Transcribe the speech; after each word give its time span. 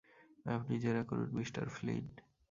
আপনি 0.45 0.75
জেরা 0.79 1.03
করুন, 1.03 1.29
মিস্টার 1.31 1.65
ফ্লিন। 1.69 2.05